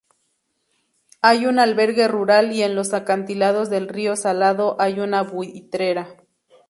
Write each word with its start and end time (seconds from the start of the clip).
Hay 1.21 1.45
un 1.45 1.59
albergue 1.59 2.07
rural 2.07 2.53
y 2.53 2.63
en 2.63 2.73
los 2.75 2.91
acantilados 2.95 3.69
del 3.69 3.87
río 3.87 4.15
Salado 4.15 4.75
hay 4.79 4.99
una 4.99 5.21
buitrera. 5.21 6.15